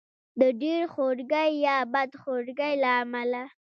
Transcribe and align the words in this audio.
د 0.39 0.41
ډېر 0.61 0.81
خورګۍ 0.93 1.49
یا 1.67 1.77
بد 1.93 2.11
خورګۍ 2.21 2.73
له 2.83 2.91
امله. 3.01 3.43